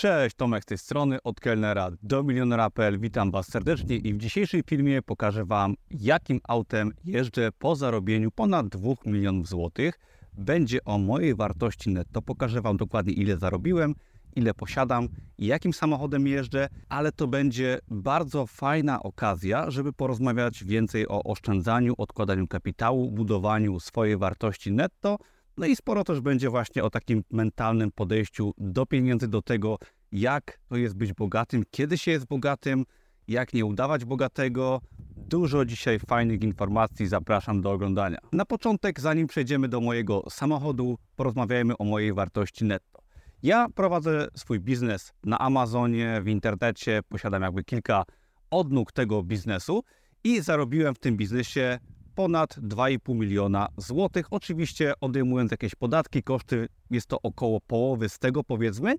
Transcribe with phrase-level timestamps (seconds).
[0.00, 2.98] Cześć, Tomek z tej strony, od kelnera do milionera.pl.
[2.98, 8.68] Witam Was serdecznie i w dzisiejszym filmie pokażę Wam, jakim autem jeżdżę po zarobieniu ponad
[8.68, 9.98] 2 milionów złotych.
[10.32, 12.22] Będzie o mojej wartości netto.
[12.22, 13.94] Pokażę Wam dokładnie, ile zarobiłem,
[14.36, 15.08] ile posiadam
[15.38, 22.46] jakim samochodem jeżdżę, ale to będzie bardzo fajna okazja, żeby porozmawiać więcej o oszczędzaniu, odkładaniu
[22.46, 25.18] kapitału, budowaniu swojej wartości netto.
[25.58, 29.78] No i sporo też będzie właśnie o takim mentalnym podejściu do pieniędzy, do tego,
[30.12, 32.84] jak to jest być bogatym, kiedy się jest bogatym,
[33.28, 34.80] jak nie udawać bogatego.
[35.16, 38.18] Dużo dzisiaj fajnych informacji, zapraszam do oglądania.
[38.32, 43.02] Na początek, zanim przejdziemy do mojego samochodu, porozmawiajmy o mojej wartości netto.
[43.42, 48.04] Ja prowadzę swój biznes na Amazonie, w internecie, posiadam jakby kilka
[48.50, 49.82] odnóg tego biznesu
[50.24, 51.78] i zarobiłem w tym biznesie
[52.18, 54.26] ponad 2,5 miliona złotych.
[54.30, 58.94] Oczywiście odejmując jakieś podatki, koszty, jest to około połowy z tego powiedzmy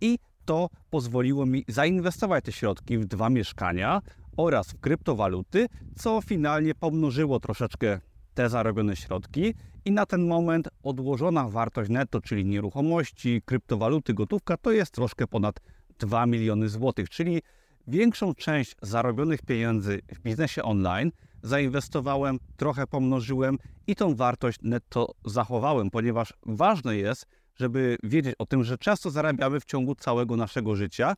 [0.00, 4.02] i to pozwoliło mi zainwestować te środki w dwa mieszkania
[4.36, 8.00] oraz w kryptowaluty, co finalnie pomnożyło troszeczkę
[8.34, 9.54] te zarobione środki
[9.84, 15.60] i na ten moment odłożona wartość netto, czyli nieruchomości, kryptowaluty, gotówka, to jest troszkę ponad
[15.98, 17.42] 2 miliony złotych, czyli
[17.86, 21.10] większą część zarobionych pieniędzy w biznesie online
[21.46, 28.64] zainwestowałem, trochę pomnożyłem i tą wartość netto zachowałem, ponieważ ważne jest, żeby wiedzieć o tym,
[28.64, 31.14] że często zarabiamy w ciągu całego naszego życia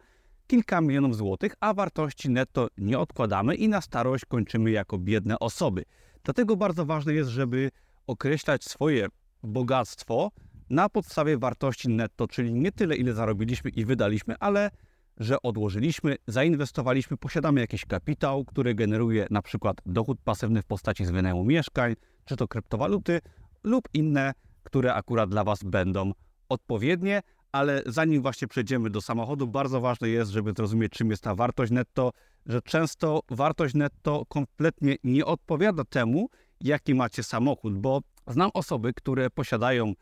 [0.46, 5.84] kilka milionów złotych, a wartości netto nie odkładamy i na starość kończymy jako biedne osoby.
[6.24, 7.70] Dlatego bardzo ważne jest, żeby
[8.06, 9.06] określać swoje
[9.42, 10.30] bogactwo
[10.70, 14.70] na podstawie wartości netto, czyli nie tyle, ile zarobiliśmy i wydaliśmy, ale
[15.18, 21.10] że odłożyliśmy, zainwestowaliśmy, posiadamy jakiś kapitał, który generuje na przykład dochód pasywny w postaci z
[21.10, 23.20] wynajmu mieszkań, czy to kryptowaluty
[23.64, 26.12] lub inne, które akurat dla Was będą
[26.48, 31.34] odpowiednie, ale zanim właśnie przejdziemy do samochodu, bardzo ważne jest, żeby zrozumieć, czym jest ta
[31.34, 32.12] wartość netto,
[32.46, 36.28] że często wartość netto kompletnie nie odpowiada temu,
[36.60, 39.92] jaki macie samochód, bo znam osoby, które posiadają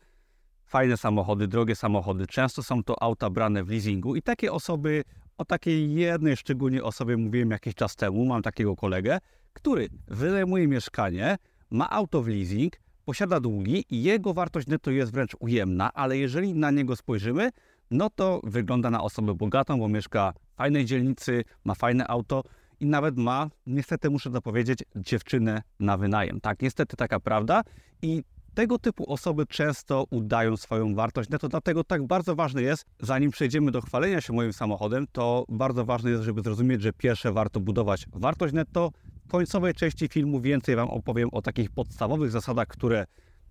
[0.67, 5.03] fajne samochody, drogie samochody, często są to auta brane w leasingu i takie osoby,
[5.37, 9.17] o takiej jednej szczególnie osobie mówiłem jakiś czas temu, mam takiego kolegę,
[9.53, 11.37] który wynajmuje mieszkanie,
[11.71, 12.73] ma auto w leasing,
[13.05, 17.49] posiada długi i jego wartość netto jest wręcz ujemna, ale jeżeli na niego spojrzymy,
[17.91, 22.43] no to wygląda na osobę bogatą, bo mieszka w fajnej dzielnicy, ma fajne auto
[22.79, 26.41] i nawet ma, niestety muszę to powiedzieć, dziewczynę na wynajem.
[26.41, 27.61] Tak, niestety taka prawda
[28.01, 28.23] i
[28.57, 33.71] tego typu osoby często udają swoją wartość netto, dlatego tak bardzo ważne jest, zanim przejdziemy
[33.71, 38.05] do chwalenia się moim samochodem, to bardzo ważne jest, żeby zrozumieć, że pierwsze warto budować
[38.13, 38.91] wartość netto,
[39.25, 43.05] w końcowej części filmu więcej Wam opowiem o takich podstawowych zasadach, które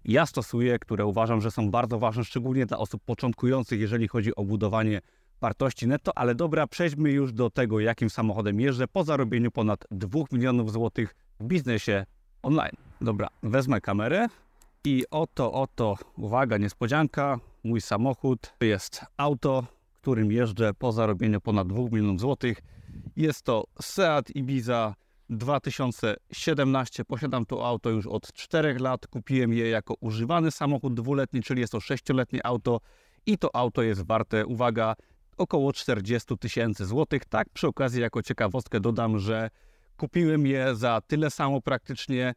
[0.04, 4.44] ja stosuję, które uważam, że są bardzo ważne, szczególnie dla osób początkujących, jeżeli chodzi o
[4.44, 5.00] budowanie
[5.40, 6.18] wartości netto.
[6.18, 11.14] Ale dobra, przejdźmy już do tego, jakim samochodem jeżdżę po zarobieniu ponad 2 milionów złotych
[11.40, 12.06] w biznesie
[12.42, 12.76] online.
[13.00, 14.26] Dobra, wezmę kamerę
[14.86, 21.82] i oto, oto, uwaga, niespodzianka, mój samochód jest auto, którym jeżdżę po zarobieniu ponad 2
[21.82, 22.58] milionów złotych.
[23.16, 24.94] Jest to Seat Ibiza
[25.30, 27.04] 2017.
[27.04, 29.06] Posiadam to auto już od 4 lat.
[29.06, 32.80] Kupiłem je jako używany samochód dwuletni, czyli jest to 6-letnie auto
[33.26, 34.94] i to auto jest warte, uwaga,
[35.36, 37.24] około 40 tysięcy złotych.
[37.24, 39.50] Tak, przy okazji, jako ciekawostkę dodam, że
[39.96, 42.34] kupiłem je za tyle samo praktycznie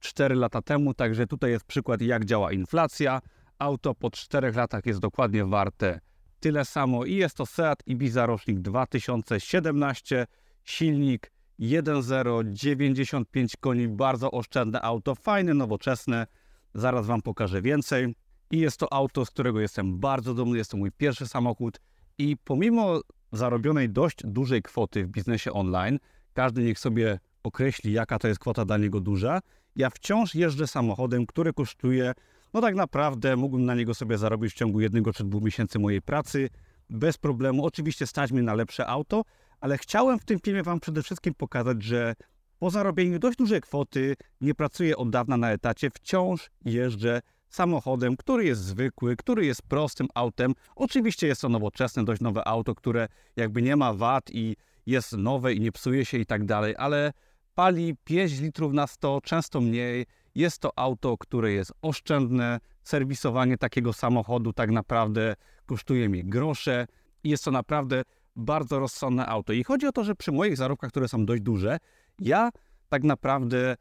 [0.00, 3.20] 4 lata temu, także tutaj jest przykład, jak działa inflacja.
[3.58, 6.00] Auto po 4 latach jest dokładnie warte
[6.40, 10.26] tyle samo i jest to Seat Ibiza rocznik 2017,
[10.64, 16.26] silnik 1.0, 95 koni, bardzo oszczędne auto, fajne, nowoczesne.
[16.74, 18.14] Zaraz Wam pokażę więcej.
[18.50, 21.80] I jest to auto, z którego jestem bardzo dumny, jest to mój pierwszy samochód
[22.18, 23.00] i pomimo
[23.32, 25.98] zarobionej dość dużej kwoty w biznesie online,
[26.34, 29.40] każdy niech sobie określi, jaka to jest kwota dla niego duża,
[29.76, 32.12] ja wciąż jeżdżę samochodem, który kosztuje,
[32.54, 36.02] no tak naprawdę mógłbym na niego sobie zarobić w ciągu jednego czy dwóch miesięcy mojej
[36.02, 36.48] pracy,
[36.90, 37.64] bez problemu.
[37.64, 39.22] Oczywiście stać mnie na lepsze auto,
[39.60, 42.14] ale chciałem w tym filmie Wam przede wszystkim pokazać, że
[42.58, 48.44] po zarobieniu dość dużej kwoty, nie pracuję od dawna na etacie, wciąż jeżdżę samochodem, który
[48.44, 50.54] jest zwykły, który jest prostym autem.
[50.76, 54.56] Oczywiście jest to nowoczesne, dość nowe auto, które jakby nie ma wad i
[54.86, 57.12] jest nowe i nie psuje się i tak dalej, ale
[57.60, 60.06] pali 5 litrów na 100, często mniej.
[60.34, 62.60] Jest to auto, które jest oszczędne.
[62.82, 65.34] Serwisowanie takiego samochodu tak naprawdę
[65.66, 66.86] kosztuje mi grosze.
[67.24, 68.02] Jest to naprawdę
[68.36, 69.52] bardzo rozsądne auto.
[69.52, 71.78] I chodzi o to, że przy moich zarobkach, które są dość duże,
[72.18, 72.50] ja
[72.88, 73.76] tak naprawdę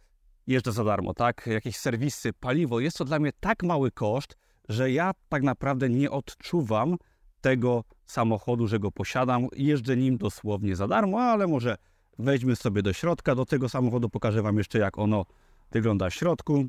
[0.48, 1.48] jeżdżę za darmo, tak?
[1.48, 4.36] Jakieś serwisy, paliwo, jest to dla mnie tak mały koszt,
[4.70, 6.98] że ja tak naprawdę nie odczuwam
[7.42, 9.48] tego samochodu, że go posiadam.
[9.56, 11.78] Jeżdżę nim dosłownie za darmo, ale może
[12.20, 13.36] wejdźmy sobie do środka.
[13.36, 15.26] Do tego samochodu pokażę Wam jeszcze, jak ono
[15.72, 16.66] wygląda w środku.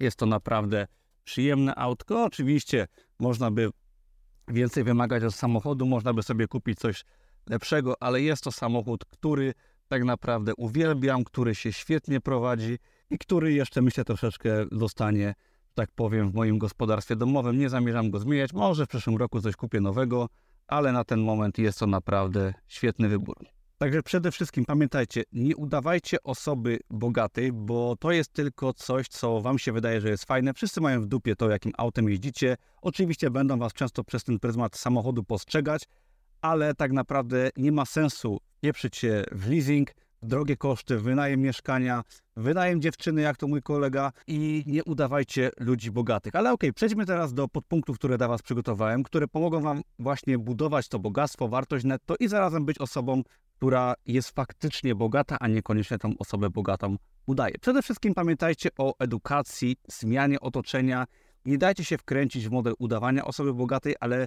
[0.00, 0.86] Jest to naprawdę
[1.24, 2.24] przyjemne autko.
[2.24, 2.86] Oczywiście
[3.18, 3.70] można by
[4.48, 7.04] więcej wymagać od samochodu, można by sobie kupić coś
[7.46, 9.54] lepszego, ale jest to samochód, który
[9.88, 12.78] tak naprawdę uwielbiam, który się świetnie prowadzi
[13.10, 15.34] i który jeszcze myślę troszeczkę zostanie,
[15.74, 17.58] tak powiem, w moim gospodarstwie domowym.
[17.58, 18.52] Nie zamierzam go zmieniać.
[18.52, 20.28] Może w przyszłym roku coś kupię nowego,
[20.66, 23.36] ale na ten moment jest to naprawdę świetny wybór.
[23.80, 29.58] Także przede wszystkim pamiętajcie, nie udawajcie osoby bogatej, bo to jest tylko coś, co Wam
[29.58, 30.54] się wydaje, że jest fajne.
[30.54, 32.56] Wszyscy mają w dupie to, jakim autem jeździcie.
[32.82, 35.82] Oczywiście będą Was często przez ten pryzmat samochodu postrzegać,
[36.40, 39.90] ale tak naprawdę nie ma sensu pieprzyć się w leasing,
[40.22, 42.02] drogie koszty, wynajem mieszkania,
[42.36, 46.34] wynajem dziewczyny, jak to mój kolega i nie udawajcie ludzi bogatych.
[46.34, 50.38] Ale okej, okay, przejdźmy teraz do podpunktów, które dla Was przygotowałem, które pomogą Wam właśnie
[50.38, 53.22] budować to bogactwo, wartość netto i zarazem być osobą,
[53.60, 56.96] która jest faktycznie bogata, a niekoniecznie tą osobę bogatą
[57.26, 57.54] udaje.
[57.60, 61.06] Przede wszystkim pamiętajcie o edukacji, zmianie otoczenia.
[61.44, 64.26] Nie dajcie się wkręcić w model udawania osoby bogatej, ale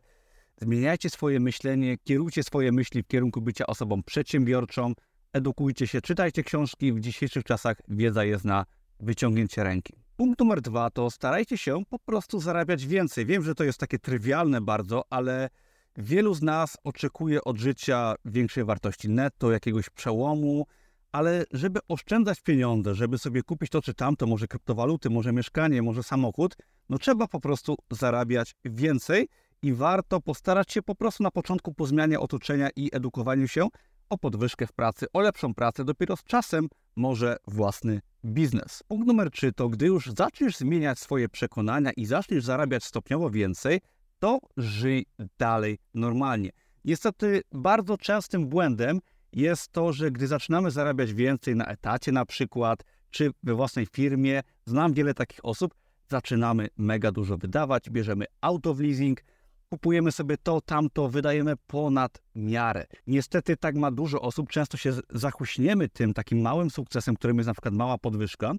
[0.62, 4.94] zmieniajcie swoje myślenie, kierujcie swoje myśli w kierunku bycia osobą przedsiębiorczą,
[5.34, 6.94] edukujcie się, czytajcie książki.
[6.94, 8.66] W dzisiejszych czasach wiedza jest na
[9.00, 9.94] wyciągnięcie ręki.
[10.16, 13.26] Punkt numer dwa to starajcie się po prostu zarabiać więcej.
[13.26, 15.50] Wiem, że to jest takie trywialne bardzo, ale
[15.98, 20.66] wielu z nas oczekuje od życia większej wartości netto, jakiegoś przełomu,
[21.12, 26.04] ale żeby oszczędzać pieniądze, żeby sobie kupić to czy tamto, może kryptowaluty, może mieszkanie, może
[26.04, 26.56] samochód,
[26.90, 29.28] no trzeba po prostu zarabiać więcej
[29.62, 33.68] i warto postarać się po prostu na początku po zmianie otoczenia i edukowaniu się
[34.10, 38.84] o podwyżkę w pracy, o lepszą pracę, dopiero z czasem może własny biznes.
[38.88, 43.82] Punkt numer 3 to gdy już zaczniesz zmieniać swoje przekonania i zaczniesz zarabiać stopniowo więcej,
[44.24, 45.06] to żyj
[45.40, 46.50] dalej normalnie.
[46.86, 49.00] Niestety bardzo częstym błędem
[49.34, 54.42] jest to, że gdy zaczynamy zarabiać więcej na etacie na przykład, czy we własnej firmie,
[54.66, 55.74] znam wiele takich osób,
[56.10, 59.24] zaczynamy mega dużo wydawać, bierzemy auto w leasing,
[59.70, 62.86] kupujemy sobie to, tamto, wydajemy ponad miarę.
[63.08, 67.54] Niestety tak ma dużo osób, często się zachuśniemy tym takim małym sukcesem, którym jest na
[67.54, 68.54] przykład mała podwyżka,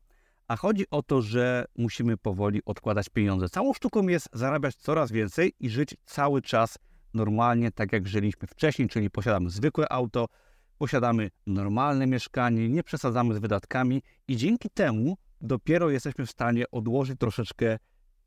[0.49, 3.49] a chodzi o to, że musimy powoli odkładać pieniądze.
[3.49, 6.79] Całą sztuką jest zarabiać coraz więcej i żyć cały czas
[7.15, 10.29] normalnie, tak jak żyliśmy wcześniej, czyli posiadamy zwykłe auto,
[10.79, 17.19] posiadamy normalne mieszkanie, nie przesadzamy z wydatkami i dzięki temu dopiero jesteśmy w stanie odłożyć
[17.19, 17.79] troszeczkę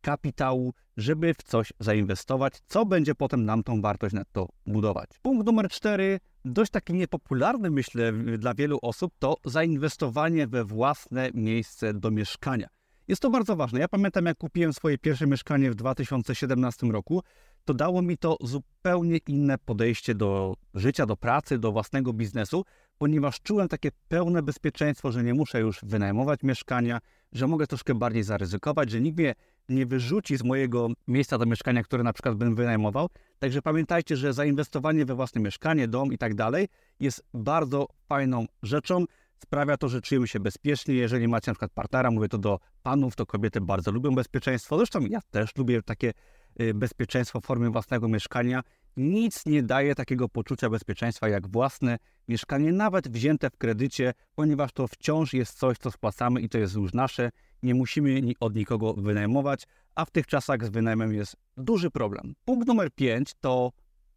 [0.07, 5.09] kapitału, żeby w coś zainwestować, co będzie potem nam tą wartość netto budować.
[5.21, 11.93] Punkt numer cztery, dość taki niepopularny myślę dla wielu osób, to zainwestowanie we własne miejsce
[11.93, 12.67] do mieszkania.
[13.07, 13.79] Jest to bardzo ważne.
[13.79, 17.23] Ja pamiętam, jak kupiłem swoje pierwsze mieszkanie w 2017 roku,
[17.65, 22.63] to dało mi to zupełnie inne podejście do życia, do pracy, do własnego biznesu,
[22.97, 26.99] ponieważ czułem takie pełne bezpieczeństwo, że nie muszę już wynajmować mieszkania,
[27.31, 29.35] że mogę troszkę bardziej zaryzykować, że nikt mnie
[29.69, 33.09] nie wyrzuci z mojego miejsca do mieszkania, które na przykład bym wynajmował.
[33.39, 36.67] Także pamiętajcie, że zainwestowanie we własne mieszkanie, dom i tak dalej
[36.99, 39.05] jest bardzo fajną rzeczą.
[39.43, 40.95] Sprawia to, że czujemy się bezpiecznie.
[40.95, 44.77] Jeżeli macie na przykład partnera, mówię to do panów, to kobiety bardzo lubią bezpieczeństwo.
[44.77, 46.13] Zresztą ja też lubię takie
[46.61, 48.63] y, bezpieczeństwo w formie własnego mieszkania.
[48.97, 51.97] Nic nie daje takiego poczucia bezpieczeństwa jak własne
[52.27, 56.75] mieszkanie, nawet wzięte w kredycie, ponieważ to wciąż jest coś, co spłacamy i to jest
[56.75, 57.29] już nasze
[57.63, 59.63] nie musimy od nikogo wynajmować,
[59.95, 62.35] a w tych czasach z wynajmem jest duży problem.
[62.45, 63.71] Punkt numer 5 to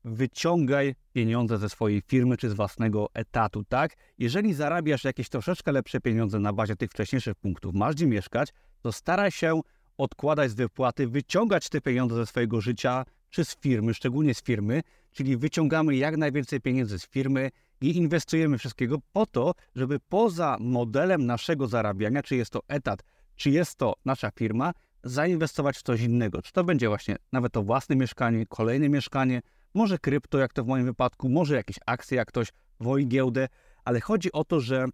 [0.04, 3.96] wyciągaj pieniądze ze swojej firmy czy z własnego etatu, tak?
[4.18, 8.48] Jeżeli zarabiasz jakieś troszeczkę lepsze pieniądze na bazie tych wcześniejszych punktów, masz gdzie mieszkać,
[8.82, 9.60] to staraj się
[9.98, 14.82] odkładać z wypłaty, wyciągać te pieniądze ze swojego życia czy z firmy, szczególnie z firmy,
[15.12, 21.26] czyli wyciągamy jak najwięcej pieniędzy z firmy i inwestujemy wszystkiego po to, żeby poza modelem
[21.26, 23.02] naszego zarabiania, czy jest to etat,
[23.40, 24.72] czy jest to nasza firma,
[25.04, 26.42] zainwestować w coś innego.
[26.42, 29.42] Czy to będzie właśnie nawet to własne mieszkanie, kolejne mieszkanie,
[29.74, 32.48] może krypto, jak to w moim wypadku, może jakieś akcje, jak ktoś
[32.80, 33.48] woi giełdę,
[33.84, 34.86] ale chodzi o to, że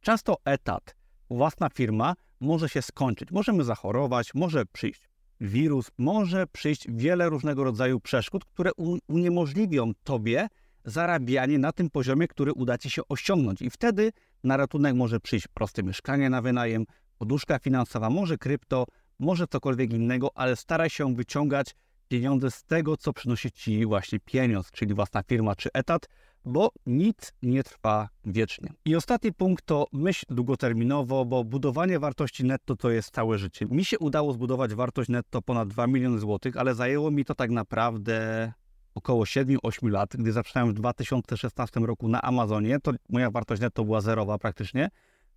[0.00, 0.96] często etat,
[1.30, 3.30] własna firma może się skończyć.
[3.30, 5.08] Możemy zachorować, może przyjść
[5.40, 8.70] wirus, może przyjść wiele różnego rodzaju przeszkód, które
[9.08, 10.48] uniemożliwią tobie
[10.84, 13.62] zarabianie na tym poziomie, który uda ci się osiągnąć.
[13.62, 14.12] I wtedy
[14.44, 16.84] na ratunek może przyjść proste mieszkanie na wynajem,
[17.20, 18.84] poduszka finansowa, może krypto,
[19.18, 21.74] może cokolwiek innego, ale staraj się wyciągać
[22.08, 26.08] pieniądze z tego, co przynosi Ci właśnie pieniądz, czyli własna firma czy etat,
[26.44, 28.72] bo nic nie trwa wiecznie.
[28.84, 33.66] I ostatni punkt to myśl długoterminowo, bo budowanie wartości netto to jest całe życie.
[33.66, 37.50] Mi się udało zbudować wartość netto ponad 2 miliony złotych, ale zajęło mi to tak
[37.50, 38.52] naprawdę
[38.94, 44.00] około 7-8 lat, gdy zaczynałem w 2016 roku na Amazonie, to moja wartość netto była
[44.00, 44.90] zerowa praktycznie,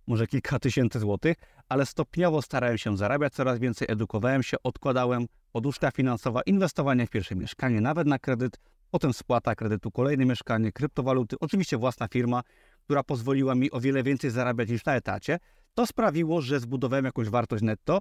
[0.06, 1.36] może kilka tysięcy złotych,
[1.68, 7.34] ale stopniowo starałem się zarabiać coraz więcej, edukowałem się, odkładałem poduszka finansowa, inwestowanie w pierwsze
[7.36, 8.56] mieszkanie, nawet na kredyt,
[8.90, 12.42] potem spłata kredytu, kolejne mieszkanie, kryptowaluty, oczywiście własna firma,
[12.84, 15.38] która pozwoliła mi o wiele więcej zarabiać niż na etacie.
[15.74, 18.00] To sprawiło, że zbudowałem jakąś wartość netto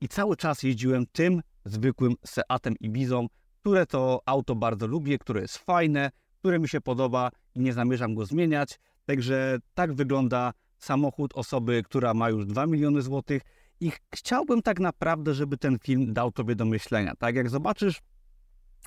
[0.00, 3.26] i cały czas jeździłem tym zwykłym Seatem Ibizą,
[3.60, 8.14] które to auto bardzo lubię, które jest fajne, które mi się podoba i nie zamierzam
[8.14, 8.78] go zmieniać.
[9.06, 13.42] Także tak wygląda samochód osoby, która ma już 2 miliony złotych
[13.80, 17.14] i chciałbym tak naprawdę, żeby ten film dał tobie do myślenia.
[17.18, 18.00] Tak jak zobaczysz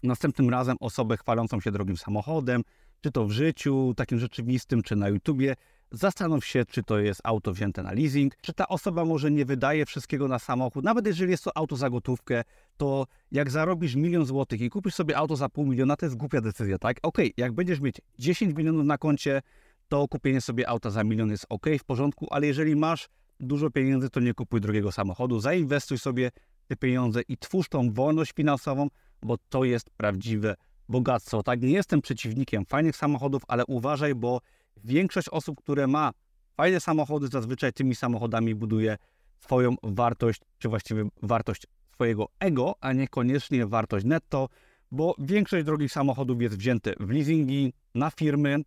[0.03, 2.63] następnym razem osobę chwalącą się drogim samochodem,
[3.01, 5.55] czy to w życiu takim rzeczywistym, czy na YouTubie,
[5.91, 9.85] zastanów się, czy to jest auto wzięte na leasing, czy ta osoba może nie wydaje
[9.85, 10.85] wszystkiego na samochód.
[10.85, 12.43] Nawet jeżeli jest to auto za gotówkę,
[12.77, 16.41] to jak zarobisz milion złotych i kupisz sobie auto za pół miliona, to jest głupia
[16.41, 16.97] decyzja, tak?
[17.03, 19.41] Okej, okay, jak będziesz mieć 10 milionów na koncie,
[19.93, 23.09] to kupienie sobie auta za milion jest ok, w porządku, ale jeżeli masz
[23.39, 26.31] dużo pieniędzy, to nie kupuj drogiego samochodu, zainwestuj sobie
[26.67, 28.87] te pieniądze i twórz tą wolność finansową,
[29.21, 30.55] bo to jest prawdziwe
[30.89, 31.43] bogactwo.
[31.43, 34.41] Tak, nie jestem przeciwnikiem fajnych samochodów, ale uważaj, bo
[34.83, 36.11] większość osób, które ma
[36.57, 38.97] fajne samochody, zazwyczaj tymi samochodami buduje
[39.39, 44.49] swoją wartość, czy właściwie wartość swojego ego, a niekoniecznie wartość netto,
[44.91, 48.63] bo większość drogich samochodów jest wzięte w leasingi, na firmy,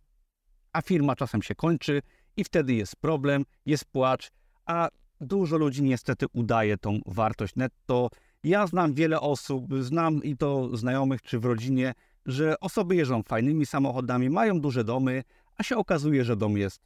[0.77, 2.01] a firma czasem się kończy
[2.37, 4.31] i wtedy jest problem, jest płacz,
[4.65, 4.89] a
[5.21, 8.09] dużo ludzi niestety udaje tą wartość netto.
[8.43, 11.93] Ja znam wiele osób, znam i to znajomych czy w rodzinie,
[12.25, 15.23] że osoby jeżdżą fajnymi samochodami, mają duże domy,
[15.57, 16.81] a się okazuje, że dom jest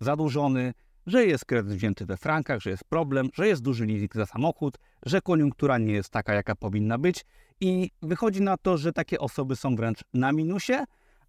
[0.00, 0.74] zadłużony,
[1.06, 4.78] że jest kredyt wzięty we frankach, że jest problem, że jest duży leasing za samochód,
[5.06, 7.24] że koniunktura nie jest taka, jaka powinna być
[7.60, 10.84] i wychodzi na to, że takie osoby są wręcz na minusie,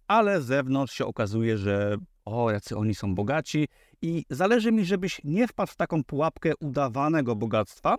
[0.08, 3.68] ale z zewnątrz się okazuje, że o, jacy oni są bogaci
[4.02, 7.96] i zależy mi, żebyś nie wpadł w taką pułapkę udawanego bogactwa,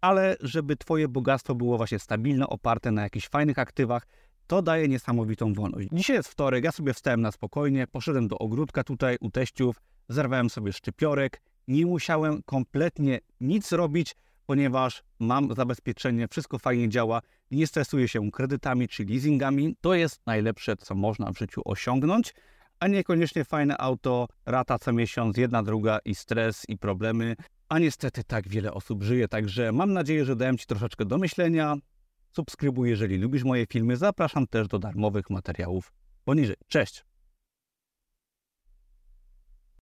[0.00, 4.06] ale żeby twoje bogactwo było właśnie stabilne, oparte na jakichś fajnych aktywach,
[4.46, 5.88] to daje niesamowitą wolność.
[5.92, 10.50] Dzisiaj jest wtorek, ja sobie wstałem na spokojnie, poszedłem do ogródka tutaj u teściów, zerwałem
[10.50, 17.20] sobie szczypiorek, nie musiałem kompletnie nic robić, ponieważ mam zabezpieczenie, wszystko fajnie działa,
[17.50, 19.76] nie stresuję się kredytami czy leasingami.
[19.80, 22.34] To jest najlepsze, co można w życiu osiągnąć,
[22.80, 27.36] a niekoniecznie fajne auto, rata co miesiąc, jedna, druga i stres i problemy.
[27.68, 31.76] A niestety tak wiele osób żyje, także mam nadzieję, że dałem Ci troszeczkę do myślenia.
[32.32, 33.96] Subskrybuj, jeżeli lubisz moje filmy.
[33.96, 35.92] Zapraszam też do darmowych materiałów
[36.24, 36.56] poniżej.
[36.68, 37.13] Cześć!